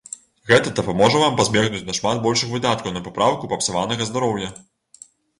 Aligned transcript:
Гэта 0.51 0.69
дапаможа 0.77 1.19
вам 1.23 1.35
пазбегнуць 1.41 1.81
нашмат 1.89 2.21
большых 2.23 2.53
выдаткаў 2.53 2.95
на 2.95 3.03
папраўку 3.09 3.49
папсаванага 3.51 4.07
здароўя. 4.11 4.49